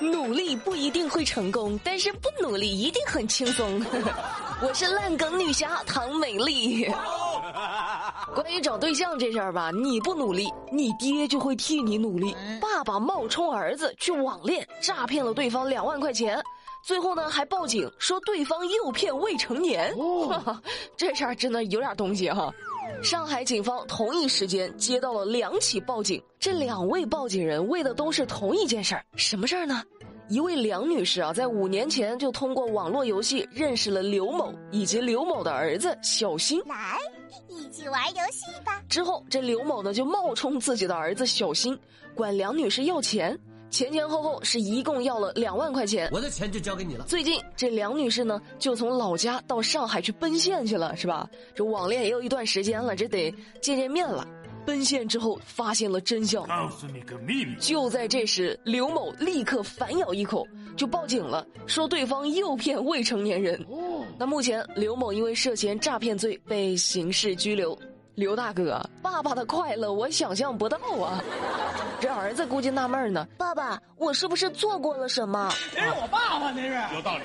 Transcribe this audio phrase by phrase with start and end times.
[0.00, 3.84] 努力不一定会成功，但是不努力一定很轻松。
[4.62, 6.90] 我是烂梗女侠唐美丽。
[8.34, 12.36] 关于找对象这事儿吧，你不努力，你爹就会替你努力。
[12.60, 16.42] 爸爸冒充儿子去网恋，诈骗了对方两万块钱，
[16.82, 19.94] 最后呢还报警说对方诱骗未成年。
[20.96, 22.52] 这事儿真的有点东西哈。
[23.02, 29.82] 上海警方同一时间接到了两起报警，这两位报警人为的都是同一件事儿，什么事儿呢？
[30.28, 36.98] 一位梁女士啊，在五年前就通过网络游戏认识了刘某以及刘某的儿子小新，来
[37.48, 38.80] 一起玩游戏吧。
[38.88, 41.76] 之后，这刘某呢就冒充自己的儿子小新，
[42.14, 43.36] 管梁女士要钱。
[43.70, 47.04] 前前后后是一共要了两万块钱，我的钱就交给你了。
[47.06, 51.28] 最近这梁女士呢，就从老家到上海去奔现去了，是吧？
[51.54, 53.30] 这网恋也有一段时间了，这得
[53.62, 54.26] 见见面了。
[54.66, 57.56] 奔现之后发现了真相，告诉你个秘密。
[57.58, 60.46] 就在这时，刘某立刻反咬一口，
[60.76, 63.58] 就报警了，说对方诱骗未成年人。
[63.70, 67.76] 哦，那目前刘某因为涉嫌诈骗罪被刑事拘留。
[68.20, 71.24] 刘大哥，爸爸的快乐我想象不到啊！
[71.98, 75.50] 这儿子估计纳闷呢，爸爸，我是不是错过了什么？
[75.72, 77.24] 这是我爸爸，那是有道理。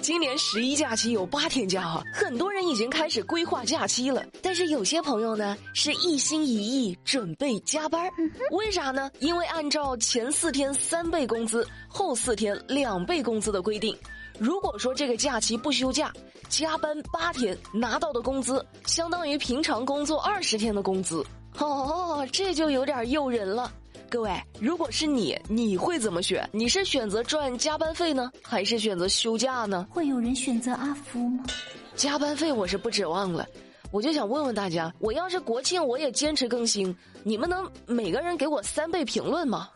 [0.00, 4.24] 今年十一假期有八天假哈，很多人已经开始规划假期了。
[4.42, 8.10] 但是有些朋友呢，是一心一意准备加班
[8.52, 9.10] 为啥呢？
[9.18, 13.94] 因为按照前四天三倍工资，后四天两倍工资的规定，
[14.38, 16.12] 如果说这个假期不休假，
[16.48, 21.24] 加班八天拿到的工资，相当于平常工作二十天的工资。
[21.58, 23.72] 哦，这就有点诱人了。
[24.08, 24.30] 各位，
[24.60, 26.48] 如果是你，你会怎么选？
[26.52, 29.86] 你是选择赚加班费呢，还是选择休假呢？
[29.90, 31.44] 会有人选择阿福吗？
[31.96, 33.46] 加班费我是不指望了，
[33.90, 39.68] 我就想问问大家，我要是国庆我也坚持更新，你们能每个人给我三倍评论吗？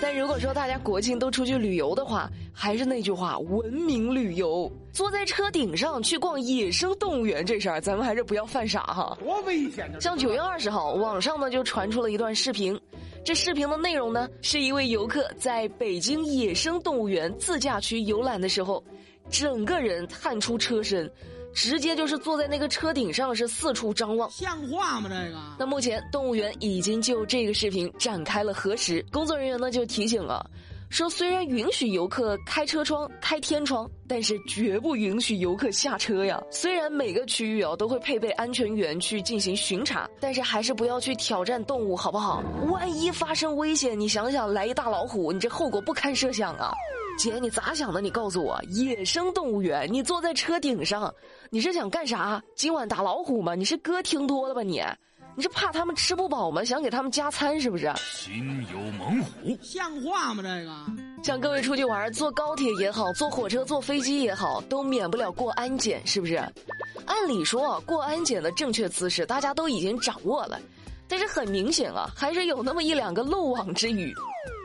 [0.00, 4.70] 但如果说大家国庆都出去旅游的话，还是那句话，文明旅游。
[4.92, 9.16] 坐在车顶上去逛野生动物园这事儿，咱们还是不要犯傻哈。
[9.20, 9.88] 多危险！
[10.00, 12.78] 像九月二十号，网上呢就传出了一段视频，
[13.24, 18.82] 这视频的内容呢是一位游客在北京野生动物园自驾区游览的时候，
[19.30, 21.08] 整个人探出车身，
[21.52, 25.08] 直接就是坐在那个车顶上是四处张望，像话吗？
[25.08, 25.38] 这个？
[25.58, 30.48] 那目前动物园已经就这个视频展开了核实，工作人员呢就提醒了。
[30.88, 36.42] 说虽然允许游客开车窗、开天窗，但是绝不允许游客下车呀。
[36.50, 42.42] 虽然每个区域啊都会配备安全员去进行巡查，但是还是不要去挑战动物，好不好？
[42.72, 46.72] 万一发生危险，你想想，来一大老虎，你这后果不堪设想啊！
[47.20, 48.00] 姐，你咋想的？
[48.00, 51.14] 你告诉我，野生动物园，你坐在车顶上，
[51.50, 52.42] 你是想干啥？
[52.56, 53.54] 今晚打老虎吗？
[53.54, 54.82] 你是歌听多了吧你？
[55.36, 56.64] 你是怕他们吃不饱吗？
[56.64, 57.92] 想给他们加餐是不是？
[57.98, 60.42] 心有猛虎，像话吗？
[60.42, 66.36] 这个，像各位出去玩，坐高铁也好，坐火车、坐飞机也好，都免不了过安检，是不是？
[67.04, 70.58] 按理说，过安检的正确姿势大家都已经掌握了，
[71.06, 74.10] 但是很明显啊，还是有那么一两个漏网之鱼。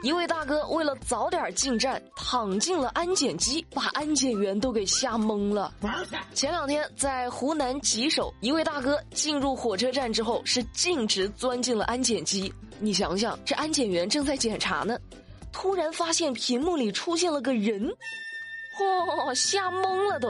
[0.03, 5.73] 一位大哥为了早点进站，躺进了安检机，把安检员都给吓懵了。
[6.33, 12.53] 前两天在湖南吉首，一位大哥进入火车站之后是径直钻进了安检机。
[12.79, 14.99] 你想想，这安检员正在检查呢，
[15.51, 17.91] 突然发现屏幕里出现了个人，
[18.77, 20.29] 嚯，吓懵了都，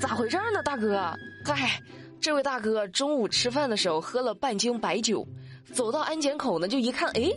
[0.00, 0.62] 咋回事呢？
[0.62, 0.96] 大哥，
[1.44, 1.78] 嗨，
[2.20, 5.26] 这位大哥中午吃饭的时候喝了半斤白酒，
[5.74, 7.30] 走到安检口呢，就一看，哎。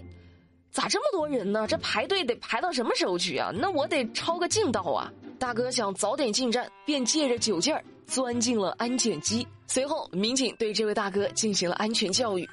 [0.72, 1.66] 咋这么多人呢？
[1.68, 3.52] 这排队得排到什么时候去啊？
[3.54, 5.12] 那我得抄个近道啊！
[5.40, 9.48] 大哥想早点进站，便借着酒劲儿钻进了安检机。
[9.68, 12.48] 随后，民警对这位大哥进行了安全教育。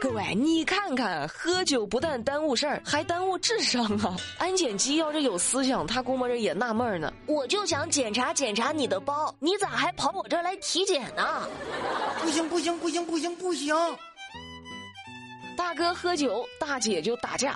[0.00, 4.16] 各位，你看看，喝酒不但耽误事儿，还耽误智商啊！
[4.38, 7.12] 安检机要是有思想，他估摸着也纳闷呢。
[7.26, 11.46] 我就想检查检查你的包，你咋还跑我这来体检呢？
[12.22, 13.76] 不行不行不行不行不行！
[15.60, 17.54] 大哥喝酒，大姐就打架。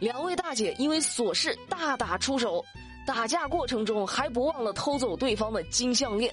[0.00, 2.62] 两位大姐因为琐事大打出手，
[3.06, 6.30] 打架过程中还不忘了偷走对方的金项链，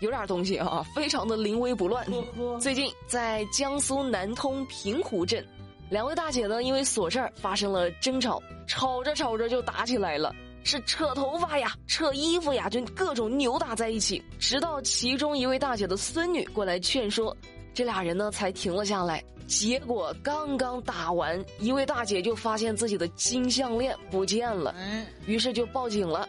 [0.00, 2.02] 有点东西啊，非常的临危不乱。
[2.58, 5.46] 最近在江苏南通平湖镇，
[5.90, 10.34] 两位大姐呢因为琐事儿发生了争吵，吵着吵着就打起来了，
[10.64, 17.36] 是扯头发呀、扯衣服呀，就各种扭打在一起，直到其中一位大姐的孙女过来劝说。
[17.74, 24.74] 这俩人呢才停了下来，结果刚刚打完，一位大姐就发现自己的金项链不见了，
[25.26, 26.28] 于是就报警了。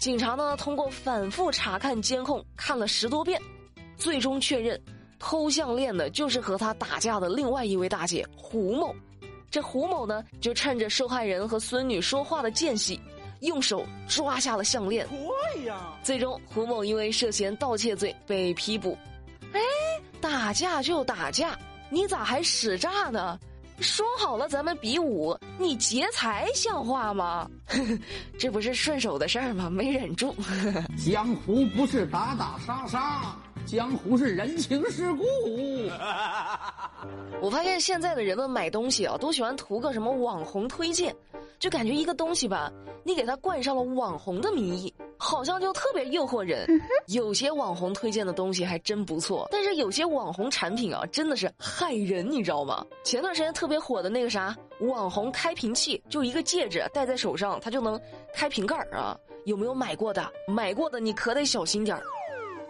[0.00, 3.40] 警察呢通过反复查看监控，看了十多遍，
[3.96, 4.78] 最终确认
[5.20, 8.94] 偷项链的就是和他打架的另外一位大姐胡某。
[9.50, 13.00] 这胡某呢，就趁着受害人和孙女说话的间隙，
[13.40, 15.06] 用手抓下了项链。
[15.08, 15.94] 对呀。
[16.02, 18.98] 最终，胡某因为涉嫌盗窃罪被批捕。
[19.52, 19.60] 哎，
[20.20, 21.58] 打架就打架，
[21.90, 23.38] 你咋还使诈呢？
[23.80, 27.48] 说好了咱们比武，你劫财像话吗？
[28.36, 29.70] 这不是顺手的事儿吗？
[29.70, 30.34] 没忍住。
[30.98, 33.36] 江湖不是打打杀杀。
[33.64, 35.22] 江湖是人情世故。
[37.40, 41.14] 我发现现在的人们买东西啊，都喜欢图个什么网红推荐，
[41.60, 42.72] 就感觉一个东西吧，
[43.04, 46.66] 你给它冠上了网红的名义，好像就特别诱惑人。
[47.08, 52.84] 有些网红推荐的东西还真不错，但是有些网红产品啊，真的是害人，你知道吗？
[53.04, 58.00] 前段时间特别火的那个啥网红开瓶器，就一个戒指戴在手上，它就能
[58.32, 59.18] 开瓶盖啊。
[59.44, 60.30] 有没有买过的？
[60.46, 62.02] 买过的你可得小心点儿。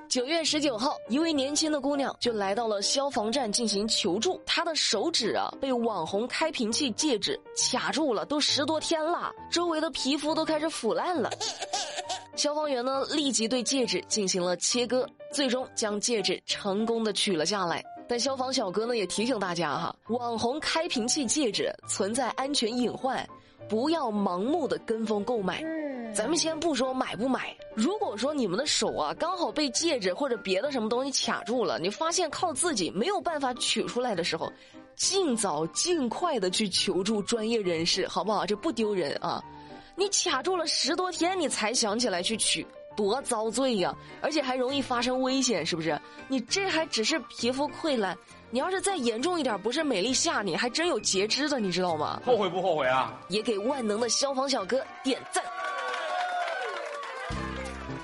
[0.09, 4.41] 九月十九号，一位年轻的姑娘就来到了消防站进行求助。
[4.47, 7.39] 她的手指啊，被网红开瓶器戒指
[7.71, 11.29] 卡住了，都十多天了，周围的皮肤都开始腐烂了。
[12.39, 17.85] 消防员呢，立即对戒指进行了切割，最终将戒指成功的取了下来。
[18.09, 23.29] 但消防小哥呢，也提醒大家哈，网红开瓶器戒指存在安全隐患，
[23.69, 25.65] 不要盲目的跟风购买。
[26.15, 34.51] 咱们先不说买不买，如果说你们的手啊刚好被戒指或者别的什么东西卡住了，你发现靠自己没有办法取出来的时候，
[34.95, 38.47] 尽早尽快的去求助专业人士，好不好？
[38.47, 39.43] 这不丢人啊！
[39.99, 42.65] 你卡住了十多天，你才想起来去取，
[42.97, 43.93] 多遭罪呀！
[44.23, 46.01] 而且还容易发生危险，是不是？
[46.29, 48.17] 你这还只是皮肤溃烂，
[48.49, 52.23] 你要是再严重一点，不是美丽吓你，还真有截肢的，你知道吗？
[52.25, 53.13] 后悔不后悔啊？
[53.29, 55.43] 也给万能的消防小哥点赞。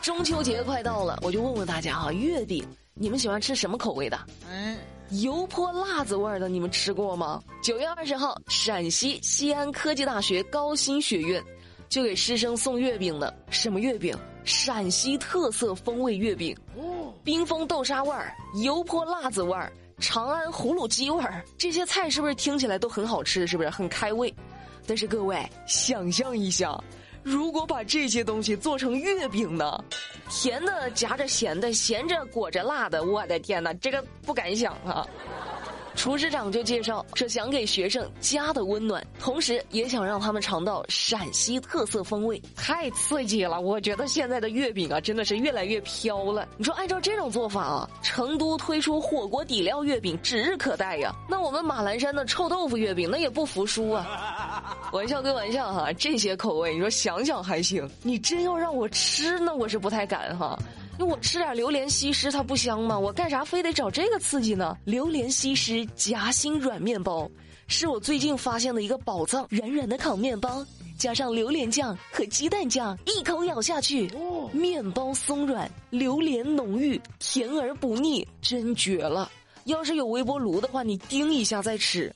[0.03, 4.19] 中秋节快到了，我就问问大家哈，月饼你们喜欢吃什么口味的？
[4.51, 4.77] 嗯，
[5.23, 7.41] 油泼辣子味的，你们吃过吗？
[7.63, 11.43] 九月二十号，陕西西安科技大学高新学院
[11.95, 13.33] 就给师生送月饼呢。
[13.51, 14.19] 什么月饼？
[14.43, 16.53] 陕西特色风味月饼，
[17.23, 23.47] 冰封豆沙味儿，油泼辣子味儿，长安葫芦鸡味儿，这些菜是不是听起来都很好吃？
[23.47, 24.35] 是不是很开胃？
[24.89, 25.39] 但是各位
[25.69, 26.77] 想象一下。
[27.23, 29.83] 如果把这些东西做成月饼呢？
[30.29, 35.07] 甜的夹着咸的，咸着裹着辣的，我的天哪，这个不敢想啊！
[36.05, 43.59] 厨师长就介绍说，想给学生家的温暖，同时也想让他们尝到陕西特色风味，太刺激了！
[43.59, 46.47] 我觉得现在的月饼啊，真的是越来越飘了。
[46.59, 51.11] 你说按照这种做法啊，成都推出火锅底料月饼指日可待呀。
[51.27, 54.77] 那我们马栏山的臭豆腐月饼那也不服输啊！
[54.93, 60.59] 玩笑归玩笑哈，这些口味你说想想还行，你真要让我吃，那我是不太敢哈。
[60.97, 62.99] 那我吃点榴莲西施，它不香吗？
[62.99, 64.77] 我干啥非得找这个刺激呢？
[64.85, 67.29] 榴莲西施夹心软面包，
[67.67, 69.47] 是我最近发现的一个宝藏。
[69.51, 70.65] 软软的烤面包，
[70.97, 74.09] 加上榴莲酱和鸡蛋酱，一口咬下去，
[74.53, 79.29] 面包松软，榴莲浓郁，甜而不腻，真绝了！
[79.65, 82.13] 要是有微波炉的话，你叮一下再吃，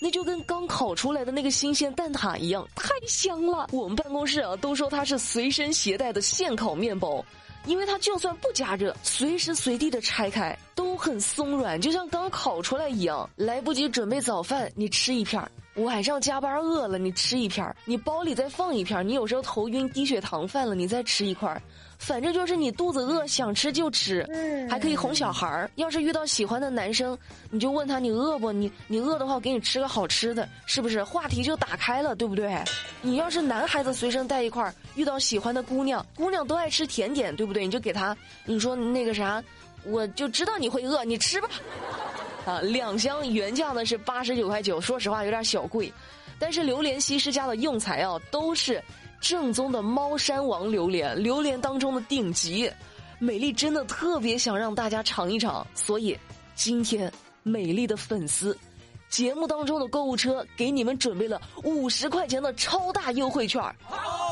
[0.00, 3.66] 那就跟刚烤出来的那个新鲜蛋挞一样，太香了。
[3.72, 7.24] 我们办公室啊，都说它是随身携带的现烤面包。
[7.66, 13.28] 因为它就算不加热，随时随地的拆开都很松软，就像刚烤出来一样。
[13.36, 15.48] 来不及准备早饭，你吃一片儿；
[15.84, 21.60] 晚上加班饿了，你吃一片儿；你包里再放一片儿；你有时候头晕低血糖犯了，你再吃一块儿。
[21.98, 24.26] 反正就是你肚子饿，想吃就吃，
[24.70, 25.70] 还可以哄小孩儿。
[25.74, 27.16] 要是遇到喜欢的男生，
[27.50, 28.50] 你就问他你饿不？
[28.50, 31.04] 你你饿的话，我给你吃个好吃的，是不是？
[31.04, 32.56] 话题就打开了，对不对？
[33.02, 37.66] 你要是男孩子随身带一块儿，遇到喜欢的姑娘，姑娘都爱吃甜点，对不对？
[37.66, 39.42] 你就给她，你说那个啥，
[39.84, 41.50] 我就知道你会饿，你吃吧。
[42.44, 45.92] 啊，两箱原价呢是八十九块九，说实话有点小贵，
[46.38, 48.82] 但是榴莲西施家的用材啊都是。
[49.20, 52.72] 正宗的猫山王榴莲，榴莲当中的顶级，
[53.18, 56.18] 美丽真的特别想让大家尝一尝，所以
[56.54, 58.56] 今天美丽的粉丝，
[59.10, 63.62] 节目当中的购物车给你们准备了五十块钱的超大优惠券，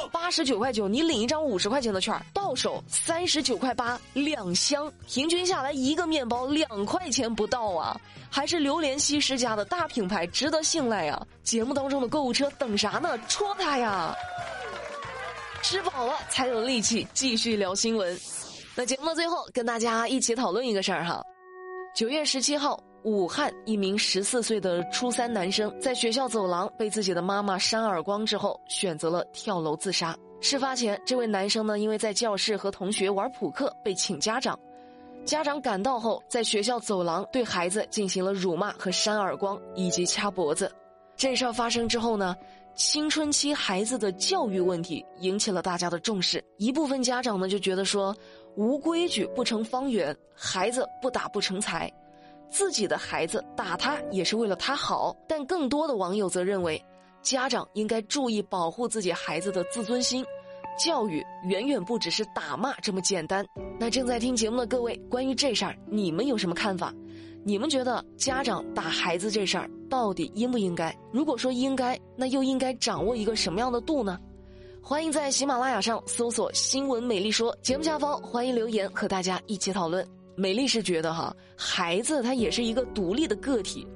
[0.08, 8.00] 八十九块九你领一张五十块钱的券，到手三十九块八两箱，平均下来一个面包两块钱不到啊，
[8.30, 11.26] 还是榴莲西施家的大品牌，值得信赖啊！
[11.42, 13.18] 节目当中的购物车等啥呢？
[13.28, 14.14] 戳它呀！
[15.62, 18.18] 吃饱了才有力气继续聊新闻。
[18.74, 21.20] 那节目的最后，跟大家一起讨论一个事儿哈。
[21.94, 30.16] 九月十七号，武汉一名十四岁的初三男生在学校走廊被自己的妈妈扇耳光之后，选择了跳楼自杀。
[30.40, 34.58] 事发前，这位男生呢，因为在教室和同学玩扑克被请家长。
[35.24, 40.70] 家长赶到后，在学校走廊对孩子进行了辱骂和扇耳光，以及掐脖子。
[41.16, 42.36] 这事儿发生之后呢，
[42.74, 46.42] 青春期孩子的教育问题引起了大家的重视。
[46.56, 48.16] 一部分家长呢就觉得说，
[48.56, 51.92] 无规矩不成方圆，孩子不打不成才，
[52.50, 55.16] 自己的孩子打他也是为了他好。
[55.28, 56.82] 但更多的网友则认为，
[57.22, 60.24] 家长应该注意保护自己孩子的自尊心。
[60.78, 63.44] 教育远远不只是打骂这么简单。
[63.80, 66.94] 那正在听节目的各位，关于这事儿，你们有什么看法？
[67.44, 70.96] 你们觉得家长打孩子这事儿到底应不应该？
[71.12, 74.18] 如果说应该，那又应该掌握一个什么样的度呢？
[74.80, 80.17] 欢迎在喜马拉雅上搜索“新闻美丽说”，节目下方欢迎留言和大家一起讨论。
[80.38, 83.86] 美丽是觉得哈，孩子他也是一个独立的个体。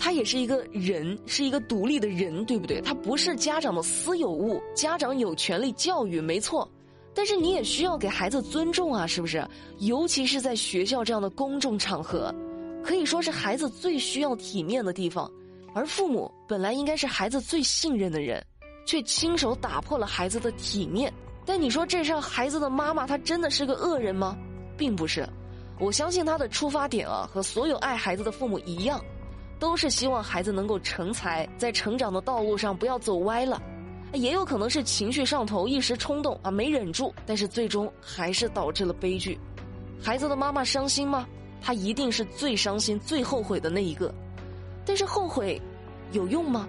[0.00, 2.80] 他也是一个人，是一个独立的人，对不对？
[2.82, 6.70] 他不是家长的私有物，家长有权利教育，没错。
[7.12, 9.44] 但是你也需要给孩子尊重啊，是不是？
[9.78, 12.32] 尤其是在学校这样的公众场合，
[12.84, 15.28] 可以说是孩子最需要体面的地方。
[15.74, 18.40] 而父母本来应该是孩子最信任的人，
[18.86, 21.12] 却亲手打破了孩子的体面。
[21.44, 24.38] 但你说这让孩子的妈妈，她真的是个恶人吗？
[24.76, 25.28] 并不是，
[25.78, 29.00] 我相信他的出发点啊，和所有爱孩子的父母一样。
[29.60, 33.60] 都是希望孩子能够成才，在成长的道路上不要走歪了，
[34.12, 39.36] 也有可能是情绪上头，一时冲动啊，没忍住，但是最终还是导致了悲剧。
[40.00, 41.26] 孩子的妈妈伤心吗？
[41.60, 44.14] 她一定是最伤心、最后悔的那一个。
[44.86, 45.60] 但是后悔
[46.12, 46.68] 有用吗？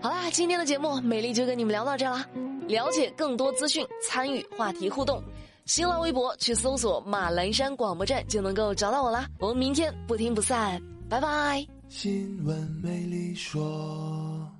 [0.00, 2.26] 好啦，今天的节目美丽就跟你们聊到这啦。
[2.66, 5.22] 了解更多资讯，参与话题互动。
[5.68, 11.62] 新浪微博去搜索马栏山广播站就能够找到我啦，我们明天不听不散，拜拜。
[11.90, 14.50] 新闻美丽说。